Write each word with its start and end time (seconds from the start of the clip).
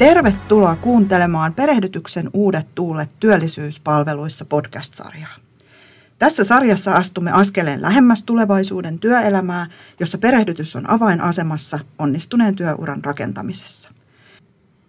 Tervetuloa 0.00 0.76
kuuntelemaan 0.76 1.54
Perehdytyksen 1.54 2.30
uudet 2.32 2.66
tuulet 2.74 3.08
työllisyyspalveluissa 3.20 4.44
podcast-sarjaa. 4.44 5.36
Tässä 6.18 6.44
sarjassa 6.44 6.92
astumme 6.92 7.32
askeleen 7.32 7.82
lähemmäs 7.82 8.22
tulevaisuuden 8.22 8.98
työelämää, 8.98 9.66
jossa 10.00 10.18
perehdytys 10.18 10.76
on 10.76 10.90
avainasemassa 10.90 11.78
onnistuneen 11.98 12.56
työuran 12.56 13.04
rakentamisessa. 13.04 13.90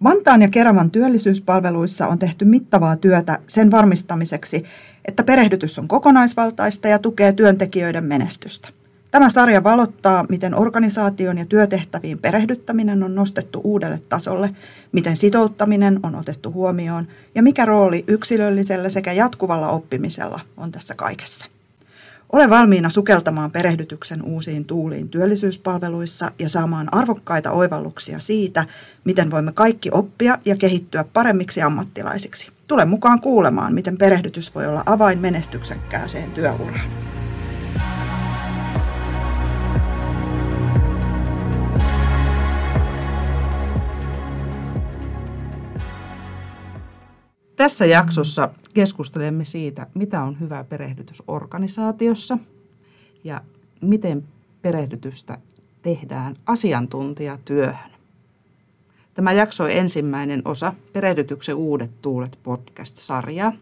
Vantaan 0.03 0.41
ja 0.41 0.49
Keravan 0.49 0.91
työllisyyspalveluissa 0.91 2.07
on 2.07 2.19
tehty 2.19 2.45
mittavaa 2.45 2.95
työtä 2.95 3.39
sen 3.47 3.71
varmistamiseksi, 3.71 4.63
että 5.05 5.23
perehdytys 5.23 5.79
on 5.79 5.87
kokonaisvaltaista 5.87 6.87
ja 6.87 6.99
tukee 6.99 7.31
työntekijöiden 7.31 8.05
menestystä. 8.05 8.69
Tämä 9.11 9.29
sarja 9.29 9.63
valottaa, 9.63 10.25
miten 10.29 10.55
organisaation 10.55 11.37
ja 11.37 11.45
työtehtäviin 11.45 12.19
perehdyttäminen 12.19 13.03
on 13.03 13.15
nostettu 13.15 13.61
uudelle 13.63 14.01
tasolle, 14.09 14.55
miten 14.91 15.15
sitouttaminen 15.15 15.99
on 16.03 16.15
otettu 16.15 16.51
huomioon 16.51 17.07
ja 17.35 17.43
mikä 17.43 17.65
rooli 17.65 18.03
yksilöllisellä 18.07 18.89
sekä 18.89 19.11
jatkuvalla 19.11 19.69
oppimisella 19.69 20.39
on 20.57 20.71
tässä 20.71 20.95
kaikessa. 20.95 21.45
Ole 22.31 22.49
valmiina 22.49 22.89
sukeltamaan 22.89 23.51
perehdytyksen 23.51 24.23
uusiin 24.23 24.65
tuuliin 24.65 25.09
työllisyyspalveluissa 25.09 26.31
ja 26.39 26.49
saamaan 26.49 26.93
arvokkaita 26.93 27.51
oivalluksia 27.51 28.19
siitä, 28.19 28.65
miten 29.03 29.31
voimme 29.31 29.51
kaikki 29.51 29.89
oppia 29.91 30.37
ja 30.45 30.55
kehittyä 30.55 31.03
paremmiksi 31.03 31.61
ammattilaisiksi. 31.61 32.47
Tule 32.67 32.85
mukaan 32.85 33.21
kuulemaan, 33.21 33.73
miten 33.73 33.97
perehdytys 33.97 34.55
voi 34.55 34.67
olla 34.67 34.83
avain 34.85 35.19
menestyksekkääseen 35.19 36.31
työuraan. 36.31 37.20
Tässä 47.61 47.85
jaksossa 47.85 48.49
keskustelemme 48.73 49.45
siitä, 49.45 49.87
mitä 49.93 50.23
on 50.23 50.39
hyvä 50.39 50.63
perehdytys 50.63 51.23
organisaatiossa 51.27 52.37
ja 53.23 53.41
miten 53.81 54.23
perehdytystä 54.61 55.37
tehdään 55.81 56.35
asiantuntijatyöhön. 56.45 57.91
Tämä 59.13 59.31
jakso 59.31 59.63
on 59.63 59.71
ensimmäinen 59.71 60.41
osa 60.45 60.73
Perehdytyksen 60.93 61.55
uudet 61.55 62.01
tuulet 62.01 62.39
podcast-sarjaa. 62.43 63.53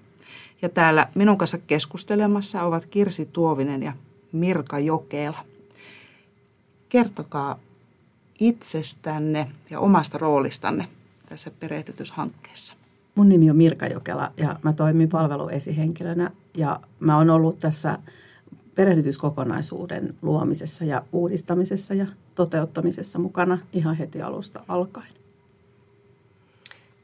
Ja 0.61 0.69
täällä 0.69 1.07
minun 1.15 1.37
kanssa 1.37 1.57
keskustelemassa 1.57 2.63
ovat 2.63 2.85
Kirsi 2.85 3.25
Tuovinen 3.25 3.83
ja 3.83 3.93
Mirka 4.31 4.79
Jokela. 4.79 5.45
Kertokaa 6.89 7.59
itsestänne 8.39 9.51
ja 9.69 9.79
omasta 9.79 10.17
roolistanne 10.17 10.87
tässä 11.29 11.51
perehdytyshankkeessa. 11.59 12.78
Mun 13.15 13.29
nimi 13.29 13.49
on 13.49 13.57
Mirka 13.57 13.87
Jokela 13.87 14.31
ja 14.37 14.59
mä 14.63 14.73
toimin 14.73 15.09
palveluesihenkilönä 15.09 16.31
ja 16.57 16.79
mä 16.99 17.17
oon 17.17 17.29
ollut 17.29 17.59
tässä 17.59 17.99
perehdytyskokonaisuuden 18.75 20.15
luomisessa 20.21 20.85
ja 20.85 21.01
uudistamisessa 21.11 21.93
ja 21.93 22.05
toteuttamisessa 22.35 23.19
mukana 23.19 23.59
ihan 23.73 23.95
heti 23.95 24.21
alusta 24.21 24.63
alkaen. 24.67 25.13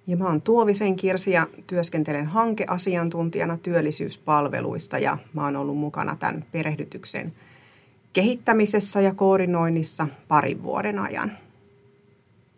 Ja 0.07 0.17
mä 0.17 0.25
oon 0.25 0.41
Tuovisen 0.41 0.95
Kirsi 0.95 1.31
ja 1.31 1.47
työskentelen 1.67 2.25
hankeasiantuntijana 2.25 3.57
työllisyyspalveluista 3.57 4.97
ja 4.97 5.17
mä 5.33 5.43
oon 5.43 5.55
ollut 5.55 5.77
mukana 5.77 6.15
tämän 6.15 6.45
perehdytyksen 6.51 7.33
kehittämisessä 8.13 9.01
ja 9.01 9.13
koordinoinnissa 9.13 10.07
parin 10.27 10.63
vuoden 10.63 10.99
ajan. 10.99 11.37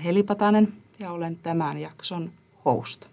Heli 0.04 0.24
Patanen 0.24 0.74
ja 1.00 1.12
olen 1.12 1.36
tämän 1.36 1.78
jakson 1.78 2.32
host. 2.66 3.06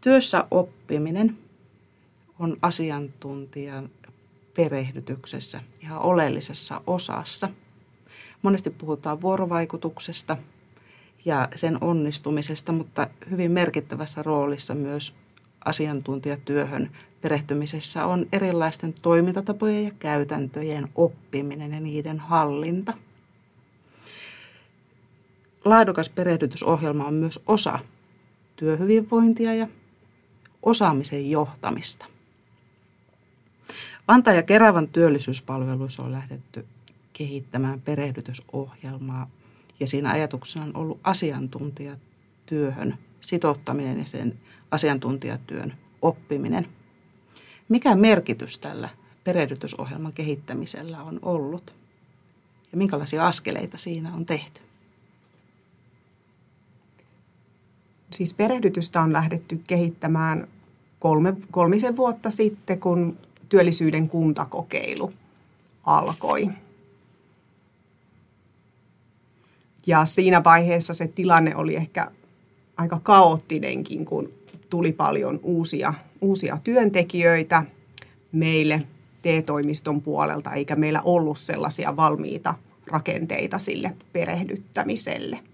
Työssä 0.00 0.44
oppiminen 0.50 1.38
on 2.38 2.56
asiantuntijan 2.62 3.90
perehdytyksessä 4.56 5.60
ihan 5.80 6.02
oleellisessa 6.02 6.80
osassa. 6.86 7.48
Monesti 8.42 8.70
puhutaan 8.70 9.20
vuorovaikutuksesta 9.20 10.36
ja 11.24 11.48
sen 11.56 11.78
onnistumisesta, 11.80 12.72
mutta 12.72 13.08
hyvin 13.30 13.50
merkittävässä 13.50 14.22
roolissa 14.22 14.74
myös 14.74 15.14
asiantuntijatyöhön 15.64 16.90
perehtymisessä 17.20 18.06
on 18.06 18.26
erilaisten 18.32 18.94
toimintatapojen 19.02 19.84
ja 19.84 19.90
käytäntöjen 19.98 20.88
oppiminen 20.94 21.72
ja 21.72 21.80
niiden 21.80 22.18
hallinta. 22.18 22.92
Laadukas 25.64 26.08
perehdytysohjelma 26.08 27.06
on 27.06 27.14
myös 27.14 27.42
osa 27.46 27.78
työhyvinvointia 28.56 29.54
ja 29.54 29.68
osaamisen 30.62 31.30
johtamista. 31.30 32.06
Vantaa 34.08 34.34
ja 34.34 34.42
Keravan 34.42 34.88
työllisyyspalveluissa 34.88 36.02
on 36.02 36.12
lähdetty 36.12 36.66
kehittämään 37.12 37.80
perehdytysohjelmaa 37.80 39.30
ja 39.80 39.86
siinä 39.86 40.10
ajatuksena 40.10 40.64
on 40.64 40.76
ollut 40.76 41.00
asiantuntijatyöhön 41.04 42.98
sitouttaminen 43.20 43.98
ja 43.98 44.06
sen 44.06 44.38
asiantuntijatyön 44.70 45.74
oppiminen. 46.02 46.68
Mikä 47.68 47.94
merkitys 47.94 48.58
tällä 48.58 48.88
perehdytysohjelman 49.24 50.12
kehittämisellä 50.12 51.02
on 51.02 51.18
ollut 51.22 51.74
ja 52.72 52.78
minkälaisia 52.78 53.26
askeleita 53.26 53.78
siinä 53.78 54.14
on 54.14 54.26
tehty? 54.26 54.60
Siis 58.20 58.34
perehdytystä 58.34 59.00
on 59.00 59.12
lähdetty 59.12 59.60
kehittämään 59.66 60.48
kolme, 60.98 61.34
kolmisen 61.50 61.96
vuotta 61.96 62.30
sitten, 62.30 62.80
kun 62.80 63.18
työllisyyden 63.48 64.08
kuntakokeilu 64.08 65.12
alkoi. 65.84 66.50
Ja 69.86 70.04
siinä 70.04 70.44
vaiheessa 70.44 70.94
se 70.94 71.08
tilanne 71.08 71.56
oli 71.56 71.76
ehkä 71.76 72.10
aika 72.76 73.00
kaoottinenkin, 73.02 74.04
kun 74.04 74.32
tuli 74.70 74.92
paljon 74.92 75.40
uusia, 75.42 75.94
uusia 76.20 76.58
työntekijöitä 76.64 77.64
meille 78.32 78.82
TE-toimiston 79.22 80.02
puolelta, 80.02 80.52
eikä 80.52 80.74
meillä 80.74 81.02
ollut 81.02 81.38
sellaisia 81.38 81.96
valmiita 81.96 82.54
rakenteita 82.86 83.58
sille 83.58 83.96
perehdyttämiselle. 84.12 85.49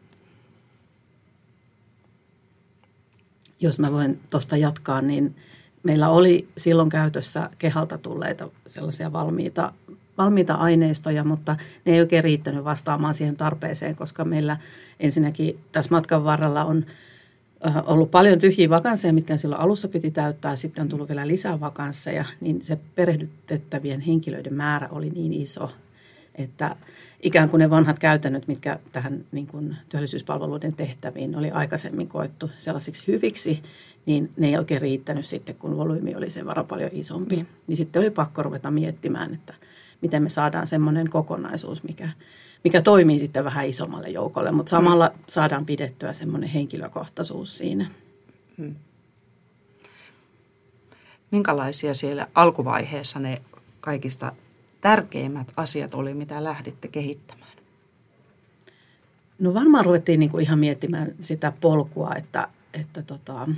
Jos 3.60 3.78
mä 3.78 3.92
voin 3.92 4.20
tuosta 4.30 4.56
jatkaa, 4.56 5.00
niin 5.00 5.34
meillä 5.82 6.08
oli 6.08 6.48
silloin 6.56 6.88
käytössä 6.88 7.50
kehalta 7.58 7.98
tulleita 7.98 8.48
sellaisia 8.66 9.12
valmiita, 9.12 9.72
valmiita 10.18 10.54
aineistoja, 10.54 11.24
mutta 11.24 11.56
ne 11.84 11.92
ei 11.92 12.00
oikein 12.00 12.24
riittänyt 12.24 12.64
vastaamaan 12.64 13.14
siihen 13.14 13.36
tarpeeseen, 13.36 13.96
koska 13.96 14.24
meillä 14.24 14.56
ensinnäkin 15.00 15.58
tässä 15.72 15.94
matkan 15.94 16.24
varrella 16.24 16.64
on 16.64 16.86
ollut 17.86 18.10
paljon 18.10 18.38
tyhjiä 18.38 18.70
vakansseja, 18.70 19.12
mitkä 19.12 19.36
silloin 19.36 19.60
alussa 19.60 19.88
piti 19.88 20.10
täyttää. 20.10 20.56
Sitten 20.56 20.82
on 20.82 20.88
tullut 20.88 21.08
vielä 21.08 21.26
lisää 21.26 21.60
vakansseja, 21.60 22.24
niin 22.40 22.64
se 22.64 22.78
perehdytettävien 22.94 24.00
henkilöiden 24.00 24.54
määrä 24.54 24.88
oli 24.90 25.10
niin 25.10 25.32
iso, 25.32 25.70
että 26.36 26.76
ikään 27.22 27.50
kuin 27.50 27.58
ne 27.58 27.70
vanhat 27.70 27.98
käytännöt, 27.98 28.48
mitkä 28.48 28.78
tähän 28.92 29.24
niin 29.32 29.46
kuin 29.46 29.76
työllisyyspalveluiden 29.88 30.76
tehtäviin 30.76 31.36
oli 31.36 31.50
aikaisemmin 31.50 32.08
koettu 32.08 32.50
sellaisiksi 32.58 33.06
hyviksi, 33.06 33.62
niin 34.06 34.32
ne 34.36 34.48
ei 34.48 34.58
oikein 34.58 34.80
riittänyt 34.80 35.26
sitten, 35.26 35.54
kun 35.54 35.76
volyymi 35.76 36.14
oli 36.14 36.30
sen 36.30 36.46
verran 36.46 36.66
paljon 36.66 36.90
isompi. 36.92 37.36
Mm. 37.36 37.46
Niin 37.66 37.76
sitten 37.76 38.00
oli 38.00 38.10
pakko 38.10 38.42
ruveta 38.42 38.70
miettimään, 38.70 39.34
että 39.34 39.54
miten 40.02 40.22
me 40.22 40.28
saadaan 40.28 40.66
semmoinen 40.66 41.10
kokonaisuus, 41.10 41.82
mikä, 41.82 42.08
mikä 42.64 42.82
toimii 42.82 43.18
sitten 43.18 43.44
vähän 43.44 43.68
isommalle 43.68 44.08
joukolle, 44.08 44.52
mutta 44.52 44.70
samalla 44.70 45.08
mm. 45.14 45.22
saadaan 45.28 45.66
pidettyä 45.66 46.12
semmoinen 46.12 46.48
henkilökohtaisuus 46.48 47.58
siinä. 47.58 47.86
Mm. 48.56 48.74
Minkälaisia 51.30 51.94
siellä 51.94 52.28
alkuvaiheessa 52.34 53.18
ne 53.18 53.42
kaikista 53.80 54.32
tärkeimmät 54.86 55.52
asiat 55.56 55.94
oli, 55.94 56.14
mitä 56.14 56.44
lähditte 56.44 56.88
kehittämään? 56.88 57.52
No 59.38 59.54
varmaan 59.54 59.84
ruvettiin 59.84 60.20
niin 60.20 60.30
kuin 60.30 60.42
ihan 60.42 60.58
miettimään 60.58 61.14
sitä 61.20 61.52
polkua, 61.60 62.12
että, 62.16 62.48
että 62.74 63.02
tota, 63.02 63.48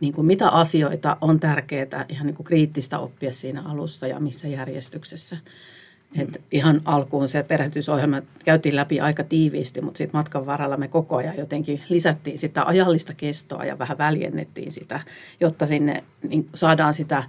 niin 0.00 0.12
kuin 0.12 0.26
mitä 0.26 0.48
asioita 0.48 1.16
on 1.20 1.40
tärkeää 1.40 2.06
ihan 2.08 2.26
niin 2.26 2.34
kuin 2.34 2.46
kriittistä 2.46 2.98
oppia 2.98 3.32
siinä 3.32 3.62
alussa 3.62 4.06
ja 4.06 4.20
missä 4.20 4.48
järjestyksessä. 4.48 5.36
Mm. 5.36 6.20
Et 6.20 6.42
ihan 6.52 6.82
alkuun 6.84 7.28
se 7.28 7.42
perehdytysohjelma 7.42 8.22
käytiin 8.44 8.76
läpi 8.76 9.00
aika 9.00 9.24
tiiviisti, 9.24 9.80
mutta 9.80 9.98
sitten 9.98 10.18
matkan 10.18 10.46
varrella 10.46 10.76
me 10.76 10.88
koko 10.88 11.16
ajan 11.16 11.36
jotenkin 11.36 11.82
lisättiin 11.88 12.38
sitä 12.38 12.64
ajallista 12.64 13.14
kestoa 13.14 13.64
ja 13.64 13.78
vähän 13.78 13.98
väljennettiin 13.98 14.72
sitä, 14.72 15.00
jotta 15.40 15.66
sinne 15.66 16.04
niin 16.28 16.48
saadaan 16.54 16.94
sitä 16.94 17.24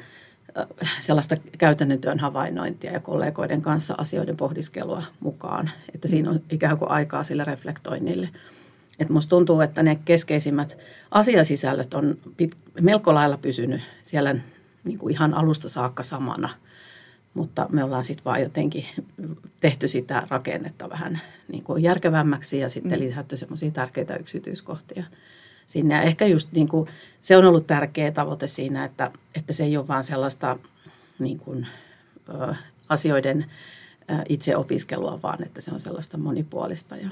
sellaista 1.00 1.36
käytännön 1.57 2.00
työn 2.00 2.19
havainnointia 2.19 2.94
ja 2.94 3.00
kollegoiden 3.00 3.62
kanssa 3.62 3.96
asioiden 3.98 4.38
pohdiskelua 4.38 5.04
mukaan, 5.19 5.72
että 5.96 6.07
siinä 6.07 6.30
on 6.30 6.42
ikään 6.50 6.78
kuin 6.78 6.92
aikaa 6.92 7.24
sille 7.24 7.44
reflektoinnille. 7.44 8.30
Että 9.00 9.13
musta 9.13 9.30
tuntuu, 9.30 9.62
että 9.62 9.84
ne 9.84 10.00
keskeisimmät 10.06 10.78
asiasisällöt 11.12 11.94
on 11.94 12.18
pit, 12.38 12.57
melko 12.81 13.13
lailla 13.13 13.38
pysynyt 13.38 13.81
siellä 14.01 14.36
niin 14.84 14.98
kuin 14.98 15.13
ihan 15.13 15.34
alusta 15.34 15.69
saakka 15.69 16.04
samana, 16.04 16.50
mutta 17.34 17.68
me 17.72 17.84
ollaan 17.84 18.04
sitten 18.04 18.25
vaan 18.25 18.42
jotenkin 18.42 18.86
tehty 19.62 19.88
sitä 19.88 20.24
rakennetta 20.30 20.90
vähän 20.90 21.19
niin 21.48 21.63
kuin 21.63 21.84
järkevämmäksi 21.84 22.60
ja 22.60 22.69
sitten 22.69 23.00
mm. 23.00 23.06
lisätty 23.06 23.38
semmoisia 23.38 23.72
tärkeitä 23.72 24.16
yksityiskohtia 24.16 25.04
sinne. 25.69 25.95
Ja 25.95 26.01
ehkä 26.01 26.27
just 26.27 26.51
niin 26.51 26.68
kuin, 26.68 26.88
se 27.21 27.38
on 27.38 27.45
ollut 27.45 27.68
tärkeä 27.68 28.12
tavoite 28.12 28.48
siinä, 28.48 28.86
että, 28.86 29.12
että 29.36 29.54
se 29.54 29.63
ei 29.63 29.77
ole 29.77 29.88
vaan 29.88 30.04
sellaista 30.04 30.57
niin 31.19 31.39
kuin, 31.39 31.68
ö, 32.30 32.56
asioiden 32.89 33.45
ö, 34.12 34.13
itseopiskelua, 34.30 35.19
vaan 35.24 35.44
että 35.44 35.62
se 35.62 35.71
on 35.71 35.80
sellaista 35.80 36.18
monipuolista 36.18 36.95
ja, 36.95 37.10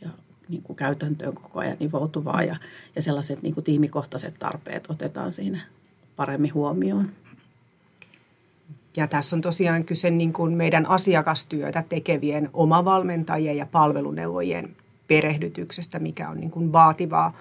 ja 0.00 0.08
niin 0.48 0.62
kuin 0.62 0.76
käytäntöön 0.76 1.34
koko 1.34 1.60
ajan 1.60 1.76
nivoutuvaa 1.80 2.42
ja, 2.42 2.56
ja 2.96 3.02
sellaiset 3.02 3.42
niin 3.42 3.54
kuin 3.54 3.64
tiimikohtaiset 3.64 4.34
tarpeet 4.38 4.90
otetaan 4.90 5.32
siinä 5.32 5.60
paremmin 6.16 6.54
huomioon. 6.54 7.10
Ja 8.96 9.06
tässä 9.06 9.36
on 9.36 9.42
tosiaan 9.42 9.84
kyse 9.84 10.10
niin 10.10 10.32
kuin 10.32 10.52
meidän 10.52 10.86
asiakastyötä 10.86 11.84
tekevien 11.88 12.50
omavalmentajien 12.52 13.56
ja 13.56 13.66
palveluneuvojien 13.66 14.76
perehdytyksestä, 15.08 15.98
mikä 15.98 16.28
on 16.28 16.40
niin 16.40 16.50
kuin 16.50 16.72
vaativaa 16.72 17.32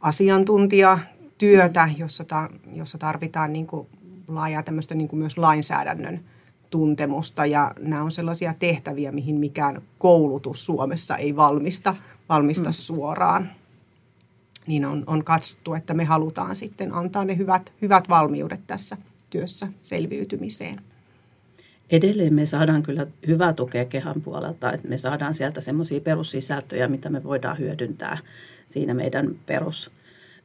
asiantuntijatyötä, 0.00 1.88
jossa, 1.96 2.24
ta, 2.24 2.48
jossa 2.74 2.98
tarvitaan 2.98 3.52
niin 3.52 3.66
kuin 3.66 3.86
laajaa 4.28 4.62
tämmöistä 4.62 4.94
niin 4.94 5.08
kuin 5.08 5.18
myös 5.18 5.38
lainsäädännön 5.38 6.20
tuntemusta. 6.70 7.46
Ja 7.46 7.72
nämä 7.78 8.02
on 8.02 8.12
sellaisia 8.12 8.54
tehtäviä, 8.58 9.12
mihin 9.12 9.40
mikään 9.40 9.82
koulutus 9.98 10.66
Suomessa 10.66 11.16
ei 11.16 11.36
valmista, 11.36 11.96
valmista 12.28 12.68
mm. 12.68 12.72
suoraan. 12.72 13.50
Niin 14.66 14.84
on, 14.84 15.04
on 15.06 15.24
katsottu, 15.24 15.74
että 15.74 15.94
me 15.94 16.04
halutaan 16.04 16.56
sitten 16.56 16.94
antaa 16.94 17.24
ne 17.24 17.36
hyvät, 17.36 17.72
hyvät 17.82 18.08
valmiudet 18.08 18.66
tässä 18.66 18.96
työssä 19.30 19.68
selviytymiseen. 19.82 20.80
Edelleen 21.90 22.34
me 22.34 22.46
saadaan 22.46 22.82
kyllä 22.82 23.06
hyvää 23.26 23.52
tukea 23.52 23.84
kehan 23.84 24.22
puolelta, 24.22 24.72
että 24.72 24.88
me 24.88 24.98
saadaan 24.98 25.34
sieltä 25.34 25.60
semmoisia 25.60 26.00
perussisältöjä, 26.00 26.88
mitä 26.88 27.10
me 27.10 27.24
voidaan 27.24 27.58
hyödyntää 27.58 28.18
siinä 28.66 28.94
meidän 28.94 29.36
perus, 29.46 29.90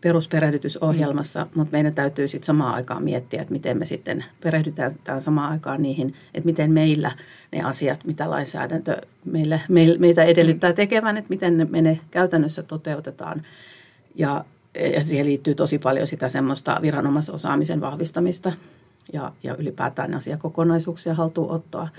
perusperehdytysohjelmassa, 0.01 1.43
mm. 1.43 1.49
mutta 1.55 1.71
meidän 1.71 1.95
täytyy 1.95 2.27
sitten 2.27 2.45
samaan 2.45 2.73
aikaan 2.73 3.03
miettiä, 3.03 3.41
että 3.41 3.53
miten 3.53 3.77
me 3.77 3.85
sitten 3.85 4.25
perehdytään 4.43 4.91
samaan 5.19 5.51
aikaan 5.51 5.81
niihin, 5.81 6.13
että 6.33 6.45
miten 6.45 6.71
meillä 6.71 7.11
ne 7.51 7.63
asiat, 7.63 8.05
mitä 8.05 8.29
lainsäädäntö 8.29 9.01
meille, 9.25 9.61
meitä 9.99 10.23
edellyttää 10.23 10.73
tekemään, 10.73 11.17
että 11.17 11.29
miten 11.29 11.67
me 11.71 11.81
ne 11.81 11.99
käytännössä 12.11 12.63
toteutetaan. 12.63 13.41
Ja, 14.15 14.45
ja 14.93 15.03
siihen 15.03 15.25
liittyy 15.25 15.55
tosi 15.55 15.79
paljon 15.79 16.07
sitä 16.07 16.29
semmoista 16.29 16.79
viranomaisosaamisen 16.81 17.81
vahvistamista 17.81 18.53
ja, 19.13 19.31
ja 19.43 19.55
ylipäätään 19.55 20.13
asiakokonaisuuksia 20.13 21.13
haltuunottoa. 21.13 21.89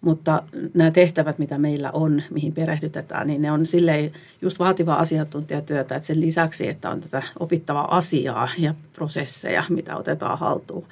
Mutta 0.00 0.42
nämä 0.74 0.90
tehtävät, 0.90 1.38
mitä 1.38 1.58
meillä 1.58 1.90
on, 1.92 2.22
mihin 2.30 2.52
perehdytetään, 2.52 3.26
niin 3.26 3.42
ne 3.42 3.52
on 3.52 3.66
silleen 3.66 4.12
just 4.42 4.58
vaativaa 4.58 4.98
asiantuntijatyötä, 4.98 5.96
että 5.96 6.06
sen 6.06 6.20
lisäksi, 6.20 6.68
että 6.68 6.90
on 6.90 7.00
tätä 7.00 7.22
opittavaa 7.38 7.96
asiaa 7.96 8.48
ja 8.58 8.74
prosesseja, 8.92 9.64
mitä 9.68 9.96
otetaan 9.96 10.38
haltuun, 10.38 10.86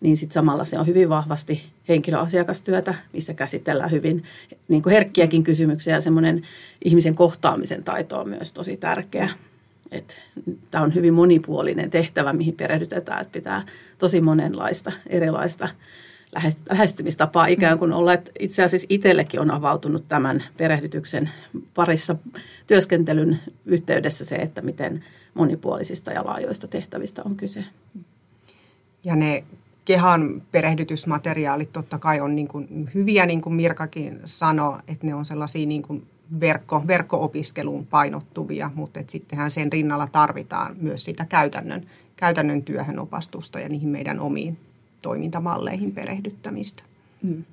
niin 0.00 0.16
sitten 0.16 0.34
samalla 0.34 0.64
se 0.64 0.78
on 0.78 0.86
hyvin 0.86 1.08
vahvasti 1.08 1.62
henkilöasiakastyötä, 1.88 2.94
missä 3.12 3.34
käsitellään 3.34 3.90
hyvin 3.90 4.22
niin 4.68 4.82
kuin 4.82 4.92
herkkiäkin 4.92 5.44
kysymyksiä 5.44 5.94
ja 5.94 6.00
semmoinen 6.00 6.42
ihmisen 6.84 7.14
kohtaamisen 7.14 7.84
taito 7.84 8.20
on 8.20 8.28
myös 8.28 8.52
tosi 8.52 8.76
tärkeä. 8.76 9.30
Tämä 10.70 10.84
on 10.84 10.94
hyvin 10.94 11.14
monipuolinen 11.14 11.90
tehtävä, 11.90 12.32
mihin 12.32 12.54
perehdytetään, 12.54 13.22
että 13.22 13.32
pitää 13.32 13.66
tosi 13.98 14.20
monenlaista 14.20 14.92
erilaista 15.06 15.68
lähestymistapaa 16.70 17.46
ikään 17.46 17.78
kuin 17.78 17.92
olla, 17.92 18.12
että 18.12 18.30
itse 18.38 18.62
asiassa 18.62 18.86
itsellekin 18.90 19.40
on 19.40 19.50
avautunut 19.50 20.08
tämän 20.08 20.44
perehdytyksen 20.56 21.30
parissa 21.74 22.16
työskentelyn 22.66 23.38
yhteydessä 23.66 24.24
se, 24.24 24.36
että 24.36 24.62
miten 24.62 25.04
monipuolisista 25.34 26.12
ja 26.12 26.26
laajoista 26.26 26.68
tehtävistä 26.68 27.22
on 27.24 27.36
kyse. 27.36 27.64
Ja 29.04 29.16
ne 29.16 29.44
kehan 29.84 30.42
perehdytysmateriaalit 30.52 31.72
totta 31.72 31.98
kai 31.98 32.20
on 32.20 32.36
niin 32.36 32.48
kuin 32.48 32.90
hyviä, 32.94 33.26
niin 33.26 33.40
kuin 33.40 33.54
Mirkakin 33.54 34.20
sanoi, 34.24 34.78
että 34.88 35.06
ne 35.06 35.14
on 35.14 35.24
sellaisia 35.24 35.66
niin 35.66 35.82
kuin 35.82 36.06
verkko, 36.40 36.82
verkko-opiskeluun 36.86 37.86
painottuvia, 37.86 38.70
mutta 38.74 39.00
että 39.00 39.12
sittenhän 39.12 39.50
sen 39.50 39.72
rinnalla 39.72 40.08
tarvitaan 40.12 40.76
myös 40.80 41.04
sitä 41.04 41.24
käytännön, 41.24 41.86
käytännön 42.16 42.62
työhön 42.62 42.98
opastusta 42.98 43.60
ja 43.60 43.68
niihin 43.68 43.88
meidän 43.88 44.20
omiin 44.20 44.58
toimintamalleihin 45.02 45.92
perehdyttämistä. 45.92 46.82
Hmm. 47.22 47.44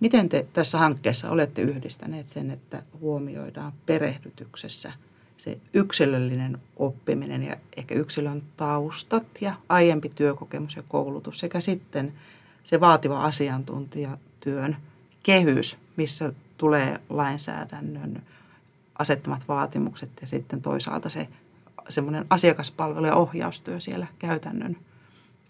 Miten 0.00 0.28
te 0.28 0.46
tässä 0.52 0.78
hankkeessa 0.78 1.30
olette 1.30 1.62
yhdistäneet 1.62 2.28
sen, 2.28 2.50
että 2.50 2.82
huomioidaan 3.00 3.72
perehdytyksessä 3.86 4.92
se 5.36 5.58
yksilöllinen 5.74 6.58
oppiminen 6.76 7.42
ja 7.42 7.56
ehkä 7.76 7.94
yksilön 7.94 8.42
taustat 8.56 9.26
ja 9.40 9.54
aiempi 9.68 10.08
työkokemus 10.08 10.76
ja 10.76 10.82
koulutus 10.88 11.38
sekä 11.38 11.60
sitten 11.60 12.12
se 12.62 12.80
vaativa 12.80 13.24
asiantuntijatyön 13.24 14.76
kehys, 15.22 15.78
missä 15.96 16.32
tulee 16.56 17.00
lainsäädännön 17.08 18.22
asettamat 18.98 19.48
vaatimukset 19.48 20.10
ja 20.20 20.26
sitten 20.26 20.62
toisaalta 20.62 21.08
se 21.08 21.28
semmoinen 21.88 22.26
asiakaspalvelu 22.30 23.06
ja 23.06 23.14
ohjaustyö 23.14 23.80
siellä 23.80 24.06
käytännön, 24.18 24.76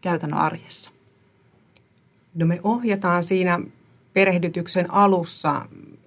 käytännön 0.00 0.40
arjessa. 0.40 0.90
No 2.34 2.46
me 2.46 2.60
ohjataan 2.62 3.22
siinä 3.22 3.60
perehdytyksen 4.12 4.94
alussa 4.94 5.66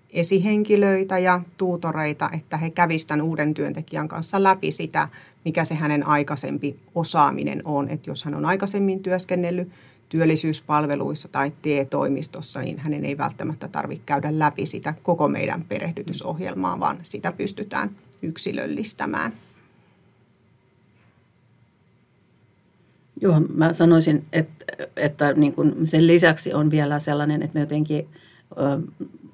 esihenkilöitä 0.10 1.18
ja 1.18 1.42
tuutoreita, 1.58 2.30
että 2.34 2.58
he 2.58 2.70
kävisivät 2.70 3.08
tämän 3.08 3.26
uuden 3.26 3.54
työntekijän 3.54 4.08
kanssa 4.08 4.44
läpi 4.44 4.72
sitä, 4.72 5.08
mikä 5.46 5.64
se 5.64 5.76
hänen 5.76 6.08
aikaisempi 6.08 6.80
osaaminen 6.96 7.62
on. 7.66 7.90
Että 7.90 8.10
jos 8.10 8.24
hän 8.24 8.36
on 8.36 8.46
aikaisemmin 8.46 9.04
työskennellyt 9.04 9.72
työllisyyspalveluissa 10.10 11.28
tai 11.28 11.52
TE-toimistossa, 11.62 12.62
niin 12.62 12.80
hänen 12.80 13.06
ei 13.06 13.18
välttämättä 13.18 13.68
tarvitse 13.68 14.04
käydä 14.06 14.40
läpi 14.40 14.66
sitä 14.66 14.94
koko 15.04 15.28
meidän 15.28 15.66
perehdytysohjelmaa, 15.70 16.80
vaan 16.80 16.98
sitä 17.04 17.32
pystytään 17.32 17.90
yksilöllistämään. 18.22 19.34
Joo, 23.22 23.40
mä 23.40 23.74
sanoisin, 23.74 24.26
että, 24.34 24.66
että 24.96 25.34
niin 25.34 25.54
kuin 25.54 25.88
sen 25.88 26.08
lisäksi 26.08 26.54
on 26.54 26.72
vielä 26.72 27.00
sellainen, 27.00 27.42
että 27.42 27.54
me 27.54 27.60
jotenkin 27.60 28.10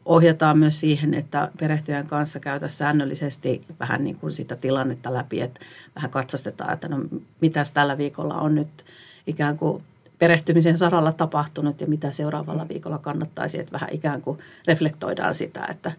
ohjataan 0.06 0.58
myös 0.58 0.80
siihen, 0.80 1.14
että 1.14 1.52
perehtyjän 1.60 2.08
kanssa 2.08 2.40
käytä 2.40 2.68
säännöllisesti 2.68 3.62
vähän 3.80 4.04
niin 4.04 4.16
kuin 4.16 4.32
sitä 4.32 4.56
tilannetta 4.56 5.14
läpi, 5.14 5.42
että 5.42 5.60
vähän 5.96 6.10
katsastetaan, 6.10 6.74
että 6.74 6.88
no 6.88 6.98
mitäs 7.42 7.72
tällä 7.72 7.98
viikolla 7.98 8.36
on 8.36 8.56
nyt 8.56 8.86
ikään 9.28 9.58
kuin 9.58 9.84
perehtymisen 10.20 10.78
saralla 10.78 11.12
tapahtunut 11.12 11.82
ja 11.82 11.88
mitä 11.88 12.12
seuraavalla 12.12 12.68
viikolla 12.70 12.98
kannattaisi, 12.98 13.60
että 13.60 13.72
vähän 13.72 13.90
ikään 13.92 14.22
kuin 14.22 14.40
reflektoidaan 14.68 15.34
sitä, 15.34 15.68
että 15.72 15.92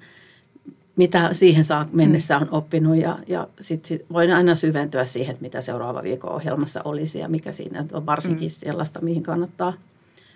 mitä 0.97 1.29
siihen 1.33 1.65
saa 1.65 1.87
mennessä 1.93 2.37
on 2.37 2.49
oppinut 2.51 2.97
ja, 2.97 3.19
ja 3.27 3.49
sitten 3.61 3.89
sit 3.89 4.07
voin 4.13 4.35
aina 4.35 4.55
syventyä 4.55 5.05
siihen, 5.05 5.33
että 5.33 5.43
mitä 5.43 5.61
seuraava 5.61 6.03
viikon 6.03 6.33
ohjelmassa 6.33 6.81
olisi 6.85 7.19
ja 7.19 7.29
mikä 7.29 7.53
siinä 7.53 7.85
on 7.93 8.07
varsinkin 8.07 8.49
mm. 8.49 8.51
sellaista, 8.51 9.01
mihin 9.01 9.23
kannattaa, 9.23 9.73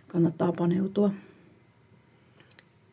kannattaa 0.09 0.53
paneutua. 0.53 1.11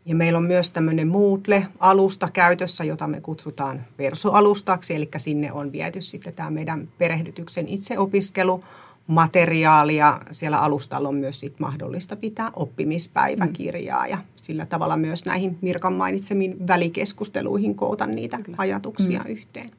Ja 0.05 0.15
meillä 0.15 0.37
on 0.37 0.45
myös 0.45 0.71
tämmöinen 0.71 1.07
Moodle-alusta 1.07 2.29
käytössä, 2.33 2.83
jota 2.83 3.07
me 3.07 3.21
kutsutaan 3.21 3.85
Verso-alustaksi, 3.97 4.95
eli 4.95 5.09
sinne 5.17 5.51
on 5.51 5.71
viety 5.71 6.01
sitten 6.01 6.33
tämä 6.33 6.51
meidän 6.51 6.87
perehdytyksen 6.97 7.67
itseopiskelu 7.67 8.63
materiaalia. 9.07 10.19
Siellä 10.31 10.59
alustalla 10.59 11.09
on 11.09 11.15
myös 11.15 11.39
sit 11.39 11.59
mahdollista 11.59 12.15
pitää 12.15 12.51
oppimispäiväkirjaa 12.55 14.07
ja 14.07 14.17
sillä 14.35 14.65
tavalla 14.65 14.97
myös 14.97 15.25
näihin 15.25 15.57
Mirkan 15.61 15.93
mainitsemiin 15.93 16.67
välikeskusteluihin 16.67 17.75
koota 17.75 18.05
niitä 18.05 18.37
kyllä. 18.37 18.55
ajatuksia 18.59 19.21
mm. 19.25 19.31
yhteen. 19.31 19.69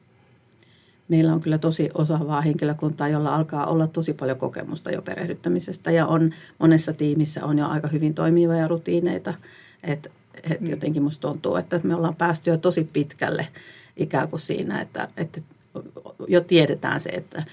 Meillä 1.07 1.33
on 1.33 1.41
kyllä 1.41 1.57
tosi 1.57 1.89
osaavaa 1.93 2.41
henkilökuntaa, 2.41 3.07
jolla 3.07 3.35
alkaa 3.35 3.65
olla 3.65 3.87
tosi 3.87 4.13
paljon 4.13 4.37
kokemusta 4.37 4.91
jo 4.91 5.01
perehdyttämisestä 5.01 5.91
ja 5.91 6.07
on 6.07 6.33
monessa 6.59 6.93
tiimissä 6.93 7.45
on 7.45 7.57
jo 7.57 7.67
aika 7.67 7.87
hyvin 7.87 8.13
toimivia 8.13 8.67
rutiineita. 8.67 9.33
Et, 9.83 10.11
et 10.43 10.61
mm. 10.61 10.69
Jotenkin 10.69 11.03
musta 11.03 11.27
tuntuu, 11.27 11.55
että 11.55 11.79
me 11.83 11.95
ollaan 11.95 12.15
päästy 12.15 12.49
jo 12.49 12.57
tosi 12.57 12.87
pitkälle 12.93 13.47
ikään 13.97 14.29
kuin 14.29 14.39
siinä, 14.39 14.81
että, 14.81 15.07
että 15.17 15.41
jo 16.27 16.41
tiedetään 16.41 16.99
se, 16.99 17.09
että 17.09 17.43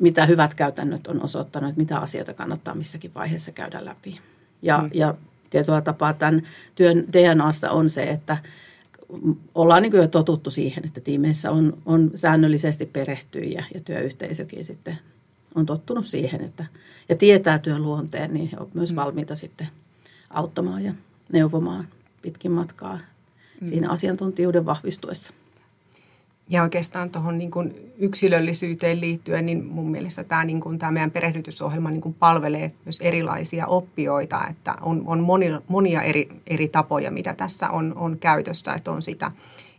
mitä 0.00 0.26
hyvät 0.26 0.54
käytännöt 0.54 1.06
on 1.06 1.22
osoittanut, 1.22 1.68
että 1.68 1.80
mitä 1.80 1.98
asioita 1.98 2.34
kannattaa 2.34 2.74
missäkin 2.74 3.14
vaiheessa 3.14 3.52
käydä 3.52 3.84
läpi. 3.84 4.20
Ja, 4.62 4.78
mm. 4.78 4.90
ja 4.94 5.14
tietyllä 5.50 5.80
tapaa 5.80 6.12
tämän 6.12 6.42
työn 6.74 7.04
DNAssa 7.12 7.70
on 7.70 7.90
se, 7.90 8.02
että 8.02 8.36
ollaan 9.54 9.82
niin 9.82 9.92
jo 9.92 10.08
totuttu 10.08 10.50
siihen, 10.50 10.86
että 10.86 11.00
tiimeissä 11.00 11.50
on, 11.50 11.78
on 11.86 12.10
säännöllisesti 12.14 12.86
perehtyjiä 12.86 13.64
ja 13.74 13.80
työyhteisökin 13.80 14.64
sitten 14.64 14.98
on 15.54 15.66
tottunut 15.66 16.06
siihen, 16.06 16.40
että, 16.40 16.64
ja 17.08 17.16
tietää 17.16 17.58
työn 17.58 17.82
luonteen, 17.82 18.34
niin 18.34 18.48
he 18.52 18.56
ovat 18.60 18.74
myös 18.74 18.92
mm. 18.92 18.96
valmiita 18.96 19.34
sitten 19.34 19.68
auttamaan 20.30 20.84
ja 20.84 20.94
neuvomaan 21.32 21.88
pitkin 22.22 22.52
matkaa 22.52 22.98
mm. 23.60 23.66
siinä 23.66 23.90
asiantuntijuuden 23.90 24.66
vahvistuessa. 24.66 25.34
Ja 26.48 26.62
oikeastaan 26.62 27.10
tuohon 27.10 27.38
niin 27.38 27.50
kuin 27.50 27.92
yksilöllisyyteen 27.98 29.00
liittyen, 29.00 29.46
niin 29.46 29.64
mun 29.64 29.90
mielestä 29.90 30.24
tämä, 30.24 30.44
niin 30.44 30.60
kuin, 30.60 30.78
tämä 30.78 30.92
meidän 30.92 31.10
perehdytysohjelma 31.10 31.90
niin 31.90 32.00
kuin 32.00 32.14
palvelee 32.14 32.70
myös 32.84 33.00
erilaisia 33.00 33.66
oppijoita, 33.66 34.46
että 34.50 34.74
on, 34.80 35.02
on 35.06 35.20
monia, 35.20 35.60
monia 35.68 36.02
eri, 36.02 36.28
eri 36.46 36.68
tapoja, 36.68 37.10
mitä 37.10 37.34
tässä 37.34 37.70
on, 37.70 37.92
on 37.96 38.18
käytössä, 38.18 38.74
että 38.74 38.90
on 38.90 39.02
sitä 39.02 39.30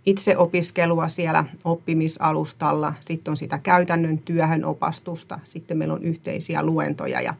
itseopiskelua 0.06 1.08
siellä 1.08 1.46
oppimisalustalla, 1.66 2.94
sitten 3.00 3.32
on 3.32 3.38
sitä 3.38 3.60
käytännön 3.60 4.18
työhön 4.18 4.66
opastusta, 4.66 5.40
sitten 5.44 5.78
meillä 5.78 5.94
on 5.94 6.04
yhteisiä 6.04 6.64
luentoja 6.64 7.22
ja 7.22 7.34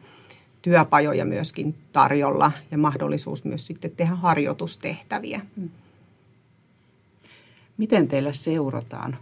työpajoja 0.62 1.24
myöskin 1.24 1.74
tarjolla 1.92 2.52
ja 2.70 2.78
mahdollisuus 2.78 3.44
myös 3.44 3.66
sitten 3.66 3.90
tehdä 3.90 4.14
harjoitustehtäviä. 4.14 5.40
Mm. 5.56 5.70
Miten 7.78 8.08
teillä 8.08 8.32
seurataan 8.32 9.18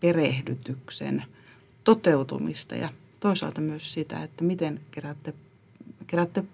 perehdytyksen 0.00 1.24
toteutumista 1.84 2.74
ja 2.74 2.88
toisaalta 3.20 3.60
myös 3.60 3.92
sitä, 3.92 4.22
että 4.22 4.44
miten 4.44 4.80
keräätte, 4.90 5.34
keräätte 6.06 6.44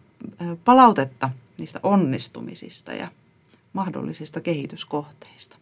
palautetta 0.64 1.30
niistä 1.58 1.80
onnistumisista 1.82 2.92
ja 2.92 3.08
mahdollisista 3.72 4.40
kehityskohteista? 4.40 5.56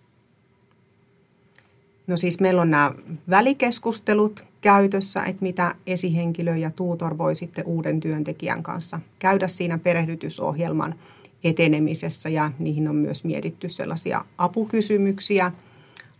No 2.07 2.17
siis 2.17 2.41
meillä 2.41 2.63
on 2.63 2.71
nämä 2.71 2.95
välikeskustelut 3.31 4.45
käytössä, 4.61 5.25
että 5.25 5.43
mitä 5.43 5.75
esihenkilö 5.87 6.57
ja 6.57 6.71
tuutor 6.71 7.19
voi 7.19 7.35
sitten 7.35 7.67
uuden 7.67 8.01
työntekijän 8.01 8.63
kanssa 8.63 9.01
käydä 9.19 9.49
siinä 9.49 9.79
perehdytysohjelman– 9.79 10.95
etenemisessä 11.45 12.29
ja 12.29 12.51
niihin 12.59 12.89
on 12.89 12.97
myös 12.97 13.25
mietitty 13.25 13.69
sellaisia 13.69 14.25
apukysymyksiä 14.39 15.53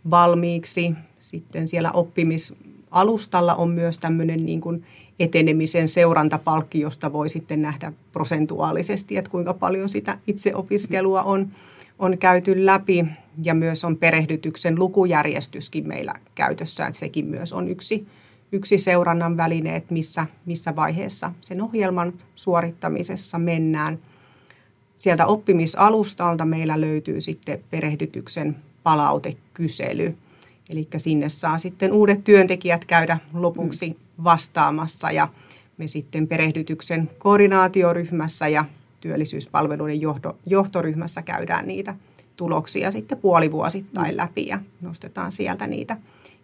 valmiiksi. 0.09 0.93
Sitten 1.19 1.67
siellä 1.67 1.91
oppimisalustalla 1.91 3.55
on 3.55 3.69
myös 3.69 3.99
tämmöinen 3.99 4.45
niin 4.45 4.61
kuin 4.61 4.83
etenemisen 5.19 5.89
seurantapalkki, 5.89 6.79
josta 6.79 7.13
voi 7.13 7.29
sitten 7.29 7.61
nähdä 7.61 7.93
prosentuaalisesti, 8.11 9.17
että 9.17 9.31
kuinka 9.31 9.53
paljon 9.53 9.89
sitä 9.89 10.17
itseopiskelua 10.27 11.23
on, 11.23 11.47
on 11.99 12.17
käyty 12.17 12.65
läpi. 12.65 13.05
Ja 13.43 13.53
myös 13.53 13.85
on 13.85 13.97
perehdytyksen 13.97 14.79
lukujärjestyskin 14.79 15.87
meillä 15.87 16.13
käytössä, 16.35 16.87
että 16.87 16.99
sekin 16.99 17.25
myös 17.25 17.53
on 17.53 17.67
yksi, 17.67 18.07
yksi 18.51 18.77
seurannan 18.77 19.37
väline, 19.37 19.75
että 19.75 19.93
missä, 19.93 20.27
missä 20.45 20.75
vaiheessa 20.75 21.31
sen 21.41 21.61
ohjelman 21.61 22.13
suorittamisessa 22.35 23.39
mennään– 23.39 23.99
Sieltä 25.01 25.25
oppimisalustalta 25.25 26.45
meillä 26.45 26.81
löytyy 26.81 27.21
sitten 27.21 27.63
perehdytyksen 27.69 28.55
palautekysely. 28.83 30.17
Eli 30.69 30.87
sinne 30.97 31.29
saa 31.29 31.57
sitten 31.57 31.91
uudet 31.91 32.23
työntekijät 32.23 32.85
käydä 32.85 33.17
lopuksi 33.33 33.89
mm. 33.89 34.23
vastaamassa 34.23 35.11
ja 35.11 35.27
me 35.77 35.87
sitten 35.87 36.27
perehdytyksen 36.27 37.09
koordinaatioryhmässä 37.19 38.47
ja 38.47 38.65
työllisyyspalveluiden 38.99 40.01
johto, 40.01 40.37
johtoryhmässä 40.45 41.21
käydään 41.21 41.67
niitä 41.67 41.95
tuloksia 42.35 42.91
sitten 42.91 43.17
puolivuosittain 43.17 44.11
mm. 44.11 44.17
läpi 44.17 44.47
ja 44.47 44.59
nostetaan 44.81 45.31
sieltä 45.31 45.67
niitä 45.67 45.97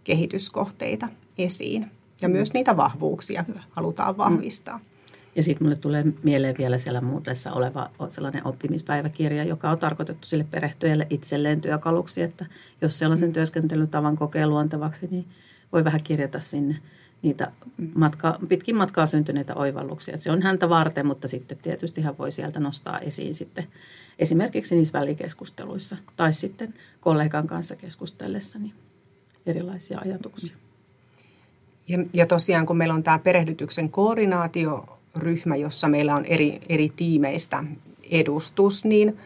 kehityskohteita 0.04 1.08
esiin. 1.38 1.92
Ja 2.22 2.30
myös 2.30 2.54
niitä 2.54 2.78
vahvuuksia 2.78 3.46
halutaan 3.70 4.18
vahvistaa. 4.18 4.78
Mm. 4.78 4.97
Ja 5.38 5.44
sitten 5.44 5.68
mulle 5.68 5.78
tulee 5.78 6.04
mieleen 6.24 6.56
vielä 6.58 6.78
siellä 6.78 7.02
muudessa 7.02 7.54
oleva 7.54 7.90
sellainen 8.10 8.48
oppimispäiväkirja, 8.48 9.44
joka 9.44 9.70
on 9.70 9.80
tarkoitettu 9.80 10.28
sille 10.28 10.44
perehtyjälle 10.52 11.08
itselleen 11.10 11.62
työkaluksi, 11.62 12.22
että 12.22 12.46
jos 12.82 13.00
sellaisen 13.00 13.34
työskentelytavan 13.34 14.16
kokee 14.16 14.48
luontevaksi, 14.48 15.08
niin 15.12 15.26
voi 15.74 15.84
vähän 15.84 16.04
kirjata 16.04 16.40
sinne 16.40 16.78
niitä 17.22 17.52
matka, 17.96 18.40
pitkin 18.50 18.76
matkaa 18.76 19.06
syntyneitä 19.06 19.56
oivalluksia. 19.56 20.14
Että 20.14 20.24
se 20.24 20.32
on 20.32 20.42
häntä 20.42 20.70
varten, 20.70 21.08
mutta 21.08 21.28
sitten 21.28 21.58
tietysti 21.58 22.02
hän 22.02 22.18
voi 22.18 22.32
sieltä 22.32 22.60
nostaa 22.60 23.00
esiin 23.00 23.34
sitten 23.34 23.68
esimerkiksi 24.20 24.76
niissä 24.76 25.00
välikeskusteluissa 25.00 25.98
tai 26.16 26.34
sitten 26.34 26.74
kollegan 27.00 27.48
kanssa 27.48 27.76
keskustellessa 27.76 28.60
niin 28.60 28.74
erilaisia 29.46 30.00
ajatuksia. 30.06 30.56
Ja, 31.88 31.98
ja 32.14 32.26
tosiaan 32.26 32.66
kun 32.66 32.78
meillä 32.78 32.94
on 32.94 33.04
tämä 33.04 33.20
perehdytyksen 33.20 33.92
koordinaatio 33.92 34.97
ryhmä, 35.18 35.56
jossa 35.56 35.88
meillä 35.88 36.16
on 36.16 36.26
eri, 36.26 36.60
eri 36.70 36.94
tiimeistä 36.96 37.64
edustus, 38.12 38.86
niin 38.86 39.18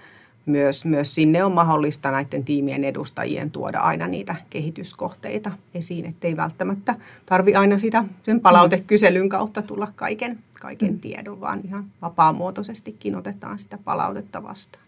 myös, 0.46 0.86
myös 0.86 1.16
sinne 1.16 1.44
on 1.44 1.52
mahdollista 1.52 2.12
näiden 2.12 2.44
tiimien 2.44 2.84
edustajien 2.84 3.52
tuoda 3.52 3.80
aina 3.80 4.08
niitä 4.08 4.36
kehityskohteita 4.50 5.52
esiin, 5.74 6.06
ettei 6.06 6.38
välttämättä 6.38 6.96
tarvi 7.26 7.56
aina 7.56 7.78
sitä 7.78 8.04
sen 8.24 8.40
palautekyselyn 8.40 9.30
kautta 9.30 9.62
tulla 9.62 9.92
kaiken, 9.96 10.40
kaiken 10.62 10.94
mm. 10.94 11.00
tiedon, 11.00 11.42
vaan 11.42 11.62
ihan 11.66 11.86
vapaamuotoisestikin 12.02 13.16
otetaan 13.16 13.60
sitä 13.60 13.78
palautetta 13.78 14.44
vastaan. 14.44 14.86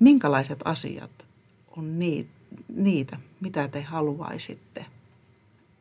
Minkälaiset 0.00 0.60
asiat 0.64 1.10
on 1.76 1.98
niitä, 2.68 3.18
mitä 3.40 3.68
te 3.68 3.82
haluaisitte 3.82 4.86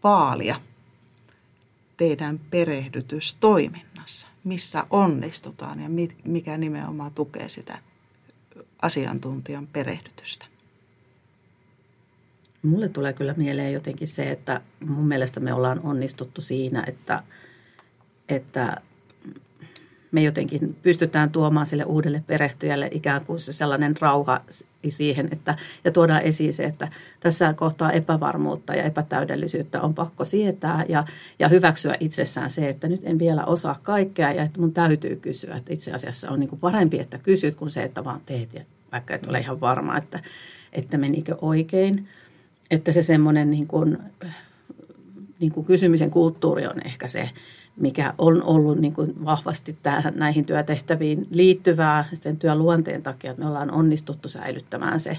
vaalia 0.04 0.56
teidän 1.98 2.40
perehdytystoiminnassa? 2.50 4.28
Missä 4.44 4.84
onnistutaan 4.90 5.80
ja 5.80 5.90
mikä 6.24 6.58
nimenomaan 6.58 7.14
tukee 7.14 7.50
sitä 7.50 7.78
asiantuntijan 8.82 9.68
perehdytystä? 9.68 10.46
Mulle 12.64 12.90
tulee 12.90 13.14
kyllä 13.14 13.34
mieleen 13.38 13.74
jotenkin 13.74 14.08
se, 14.08 14.32
että 14.32 14.62
mun 14.88 15.08
mielestä 15.08 15.40
me 15.40 15.54
ollaan 15.54 15.80
onnistuttu 15.84 16.42
siinä, 16.42 16.84
että, 16.88 17.24
että 18.30 18.82
me 20.12 20.22
jotenkin 20.22 20.76
pystytään 20.82 21.30
tuomaan 21.30 21.66
sille 21.66 21.84
uudelle 21.84 22.24
perehtyjälle 22.28 22.90
ikään 22.92 23.26
kuin 23.26 23.40
se 23.40 23.54
sellainen 23.54 23.96
rauha 24.00 24.42
siihen, 24.90 25.30
että, 25.32 25.56
ja 25.84 25.92
tuodaan 25.92 26.22
esiin 26.22 26.54
se, 26.54 26.64
että 26.64 26.88
tässä 27.20 27.54
kohtaa 27.54 27.92
epävarmuutta 27.92 28.76
ja 28.76 28.84
epätäydellisyyttä 28.84 29.82
on 29.82 29.94
pakko 29.94 30.26
sietää 30.26 30.86
ja, 30.90 31.06
ja 31.40 31.48
hyväksyä 31.48 31.96
itsessään 32.00 32.50
se, 32.50 32.70
että 32.70 32.88
nyt 32.88 33.02
en 33.04 33.20
vielä 33.20 33.46
osaa 33.46 33.80
kaikkea 33.84 34.32
ja 34.32 34.44
että 34.44 34.60
mun 34.60 34.74
täytyy 34.74 35.16
kysyä. 35.16 35.56
Että 35.56 35.74
itse 35.74 35.92
asiassa 35.92 36.32
on 36.32 36.40
niin 36.40 36.50
kuin 36.50 36.60
parempi, 36.60 37.00
että 37.00 37.18
kysyt 37.18 37.56
kuin 37.56 37.72
se, 37.72 37.84
että 37.84 38.04
vaan 38.04 38.22
teet, 38.26 38.54
ja 38.54 38.62
vaikka 38.92 39.14
et 39.16 39.28
ole 39.28 39.40
ihan 39.40 39.62
varma, 39.62 39.98
että, 39.98 40.20
että 40.74 40.98
menikö 40.98 41.36
oikein. 41.42 42.08
Että 42.72 42.92
se 42.92 43.04
semmoinen 43.04 43.52
niin 43.52 43.68
kuin, 43.68 43.98
niin 45.40 45.52
kuin 45.52 45.66
kysymisen 45.66 46.10
kulttuuri 46.10 46.68
on 46.68 46.86
ehkä 46.86 47.08
se, 47.08 47.30
mikä 47.78 48.14
on 48.18 48.44
ollut 48.44 48.78
niin 48.78 48.94
kuin 48.94 49.26
vahvasti 49.26 49.78
tähän, 49.84 50.14
näihin 50.16 50.46
työtehtäviin 50.46 51.28
liittyvää. 51.32 52.06
Sen 52.14 52.38
työluonteen 52.38 53.04
takia, 53.04 53.32
että 53.32 53.44
me 53.44 53.50
ollaan 53.50 53.72
onnistuttu 53.72 54.30
säilyttämään 54.30 55.00
se. 55.00 55.18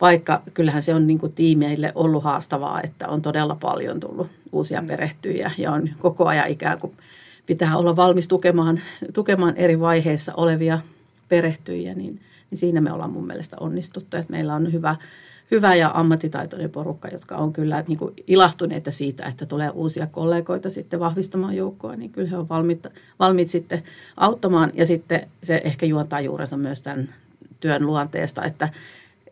Vaikka 0.00 0.42
kyllähän 0.54 0.82
se 0.82 0.94
on 0.94 1.06
niin 1.06 1.18
kuin 1.18 1.32
tiimeille 1.32 1.92
ollut 1.94 2.24
haastavaa, 2.24 2.80
että 2.82 3.08
on 3.08 3.22
todella 3.22 3.54
paljon 3.54 4.00
tullut 4.00 4.30
uusia 4.52 4.80
mm. 4.80 4.86
perehtyjiä 4.86 5.50
ja 5.58 5.72
on 5.72 5.88
koko 5.98 6.26
ajan 6.26 6.48
ikään 6.48 6.78
kuin 6.78 6.92
pitää 7.46 7.76
olla 7.76 7.96
valmis 7.96 8.28
tukemaan, 8.28 8.80
tukemaan 9.14 9.56
eri 9.56 9.80
vaiheissa 9.80 10.34
olevia 10.36 10.78
perehtyjiä, 11.28 11.94
niin, 11.94 12.20
niin 12.50 12.58
siinä 12.58 12.80
me 12.80 12.92
ollaan 12.92 13.12
mun 13.12 13.26
mielestä 13.26 13.56
onnistuttu, 13.60 14.16
että 14.16 14.32
meillä 14.32 14.54
on 14.54 14.72
hyvä 14.72 14.96
hyvä 15.50 15.74
ja 15.74 15.90
ammattitaitoinen 15.94 16.70
porukka, 16.70 17.08
jotka 17.08 17.36
on 17.36 17.52
kyllä 17.52 17.84
niin 17.88 17.98
kuin 17.98 18.14
ilahtuneita 18.26 18.90
siitä, 18.90 19.26
että 19.26 19.46
tulee 19.46 19.70
uusia 19.70 20.06
kollegoita 20.06 20.70
sitten 20.70 21.00
vahvistamaan 21.00 21.56
joukkoa, 21.56 21.96
niin 21.96 22.10
kyllä 22.10 22.28
he 22.28 22.36
on 22.36 22.48
valmiit, 22.48 22.86
valmiit 23.18 23.50
sitten 23.50 23.82
auttamaan. 24.16 24.72
Ja 24.74 24.86
sitten 24.86 25.26
se 25.42 25.60
ehkä 25.64 25.86
juontaa 25.86 26.20
juurensa 26.20 26.56
myös 26.56 26.82
tämän 26.82 27.08
työn 27.60 27.86
luonteesta, 27.86 28.44
että 28.44 28.68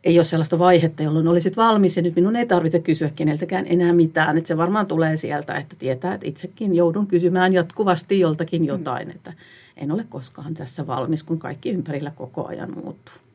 ei 0.05 0.19
ole 0.19 0.25
sellaista 0.25 0.59
vaihetta, 0.59 1.03
jolloin 1.03 1.29
olisit 1.29 1.57
valmis 1.57 1.97
ja 1.97 2.03
nyt 2.03 2.17
minun 2.17 2.37
ei 2.37 2.47
tarvitse 2.47 2.81
kysyä 2.81 3.11
keneltäkään 3.17 3.67
enää 3.69 3.93
mitään. 3.93 4.39
Että 4.39 4.49
se 4.49 4.57
varmaan 4.57 4.87
tulee 4.87 5.17
sieltä, 5.17 5.55
että 5.55 5.77
tietää, 5.79 6.15
että 6.15 6.27
itsekin 6.27 6.75
joudun 6.75 7.07
kysymään 7.07 7.53
jatkuvasti 7.53 8.21
joltakin 8.21 8.65
jotain, 8.65 9.11
että 9.11 9.33
en 9.77 9.93
ole 9.93 10.05
koskaan 10.09 10.55
tässä 10.55 10.87
valmis, 10.87 11.23
kun 11.23 11.39
kaikki 11.39 11.71
ympärillä 11.71 12.11
koko 12.11 12.47
ajan 12.47 12.75
muuttuu. 12.75 13.28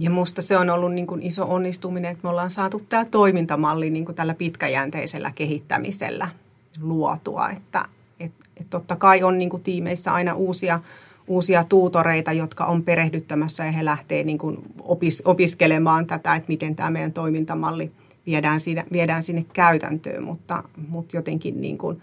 Ja 0.00 0.10
musta 0.10 0.42
se 0.42 0.56
on 0.56 0.70
ollut 0.70 0.92
niin 0.92 1.06
kuin 1.06 1.22
iso 1.22 1.46
onnistuminen, 1.48 2.10
että 2.10 2.20
me 2.22 2.30
ollaan 2.30 2.50
saatu 2.50 2.80
tämä 2.88 3.04
toimintamalli 3.04 3.90
niin 3.90 4.04
kuin 4.04 4.16
tällä 4.16 4.34
pitkäjänteisellä 4.34 5.32
kehittämisellä 5.34 6.28
luotua. 6.80 7.50
Että 7.50 7.84
et, 8.20 8.32
et 8.56 8.70
totta 8.70 8.96
kai 8.96 9.22
on 9.22 9.38
niin 9.38 9.50
kuin 9.50 9.62
tiimeissä 9.62 10.12
aina 10.12 10.34
uusia, 10.34 10.80
uusia 11.26 11.64
tuutoreita, 11.64 12.32
jotka 12.32 12.64
on 12.64 12.82
perehdyttämässä 12.82 13.64
ja 13.64 13.72
he 13.72 13.84
lähtee 13.84 14.24
niin 14.24 14.38
kuin 14.38 14.58
opis, 14.82 15.22
opiskelemaan 15.24 16.06
tätä, 16.06 16.34
että 16.34 16.48
miten 16.48 16.76
tämä 16.76 16.90
meidän 16.90 17.12
toimintamalli 17.12 17.88
viedään, 18.26 18.60
siinä, 18.60 18.84
viedään 18.92 19.22
sinne 19.22 19.44
käytäntöön, 19.52 20.24
mutta, 20.24 20.64
mutta 20.88 21.16
jotenkin 21.16 21.60
niin 21.60 21.78
kuin 21.78 22.02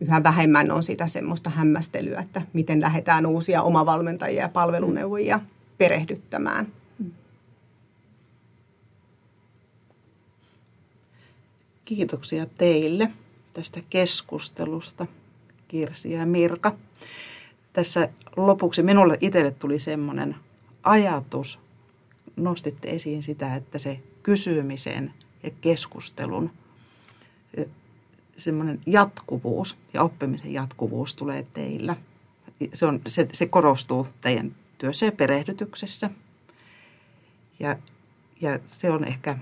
yhä 0.00 0.22
vähemmän 0.22 0.70
on 0.70 0.82
sitä 0.82 1.06
semmoista 1.06 1.50
hämmästelyä, 1.50 2.20
että 2.20 2.42
miten 2.52 2.80
lähdetään 2.80 3.26
uusia 3.26 3.62
omavalmentajia 3.62 4.42
ja 4.42 4.48
palveluneuvojia 4.48 5.40
perehdyttämään. 5.78 6.77
Kiitoksia 11.88 12.46
teille 12.46 13.10
tästä 13.52 13.80
keskustelusta, 13.90 15.06
Kirsi 15.68 16.12
ja 16.12 16.26
Mirka. 16.26 16.76
Tässä 17.72 18.08
lopuksi 18.36 18.82
minulle 18.82 19.18
itselle 19.20 19.50
tuli 19.50 19.78
semmoinen 19.78 20.36
ajatus, 20.82 21.58
nostitte 22.36 22.90
esiin 22.90 23.22
sitä, 23.22 23.54
että 23.54 23.78
se 23.78 24.00
kysymisen 24.22 25.14
ja 25.42 25.50
keskustelun 25.60 26.50
semmoinen 28.36 28.80
jatkuvuus 28.86 29.76
ja 29.94 30.02
oppimisen 30.02 30.52
jatkuvuus 30.52 31.14
tulee 31.14 31.46
teillä. 31.54 31.96
Se, 32.74 32.86
on, 32.86 33.00
se, 33.06 33.28
se 33.32 33.46
korostuu 33.46 34.06
teidän 34.20 34.54
työssä 34.78 35.06
ja 35.06 35.12
perehdytyksessä. 35.12 36.10
Ja, 37.60 37.76
ja 38.40 38.58
se 38.66 38.90
on 38.90 39.04
ehkä 39.04 39.38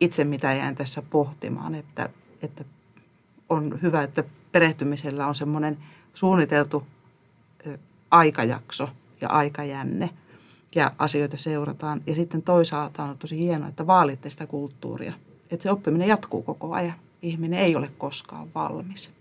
itse 0.00 0.24
mitä 0.24 0.52
jään 0.52 0.74
tässä 0.74 1.02
pohtimaan, 1.02 1.74
että, 1.74 2.08
että 2.42 2.64
on 3.48 3.78
hyvä, 3.82 4.02
että 4.02 4.24
perehtymisellä 4.52 5.26
on 5.26 5.34
semmoinen 5.34 5.78
suunniteltu 6.14 6.86
aikajakso 8.10 8.88
ja 9.20 9.28
aikajänne 9.28 10.10
ja 10.74 10.92
asioita 10.98 11.36
seurataan. 11.36 12.02
Ja 12.06 12.14
sitten 12.14 12.42
toisaalta 12.42 13.04
on 13.04 13.18
tosi 13.18 13.38
hienoa, 13.38 13.68
että 13.68 13.86
vaalitte 13.86 14.30
sitä 14.30 14.46
kulttuuria, 14.46 15.12
että 15.50 15.62
se 15.62 15.70
oppiminen 15.70 16.08
jatkuu 16.08 16.42
koko 16.42 16.72
ajan. 16.72 16.94
Ihminen 17.22 17.60
ei 17.60 17.76
ole 17.76 17.90
koskaan 17.98 18.54
valmis. 18.54 19.12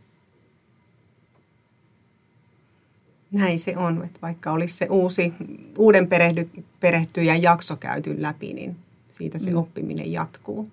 Näin 3.31 3.59
se 3.59 3.77
on, 3.77 4.03
että 4.03 4.19
vaikka 4.21 4.51
olisi 4.51 4.77
se 4.77 4.87
uusi, 4.89 5.33
uuden 5.77 6.07
perehdy, 6.07 6.49
perehtyjän 6.79 7.41
jakso 7.41 7.75
käyty 7.75 8.21
läpi, 8.21 8.53
niin 8.53 8.75
siitä 9.13 9.39
se 9.39 9.51
mm. 9.51 9.57
oppiminen 9.57 10.11
jatkuu. 10.11 10.69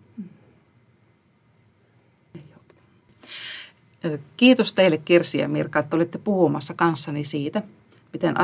Kiitos 4.37 4.73
teille 4.73 4.99
Kirsi 4.99 5.39
ja 5.39 5.49
Mirka, 5.49 5.79
että 5.79 5.97
olitte 5.97 6.19
puhumassa 6.19 6.75
kanssani 6.75 7.25
siitä, 7.25 7.63
miten 8.13 8.35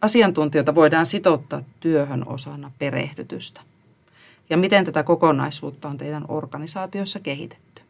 asiantuntijoita 0.00 0.74
voidaan 0.74 1.06
sitouttaa 1.06 1.62
työhön 1.80 2.28
osana 2.28 2.72
perehdytystä 2.78 3.60
ja 4.50 4.56
miten 4.56 4.84
tätä 4.84 5.02
kokonaisuutta 5.02 5.88
on 5.88 5.98
teidän 5.98 6.24
organisaatiossa 6.28 7.20
kehitetty. 7.20 7.82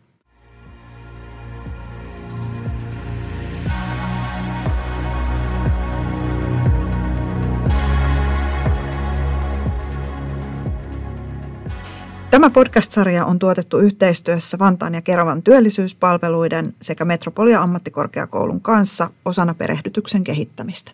Tämä 12.38 12.50
podcast-sarja 12.50 13.25
on 13.25 13.38
tuotettu 13.38 13.78
yhteistyössä 13.78 14.59
Vantaan 14.59 14.95
ja 14.95 15.02
Keravan 15.02 15.42
työllisyyspalveluiden 15.42 16.75
sekä 16.83 17.04
Metropolia 17.04 17.62
ammattikorkeakoulun 17.62 18.61
kanssa 18.61 19.11
osana 19.24 19.55
perehdytyksen 19.55 20.24
kehittämistä. 20.24 20.92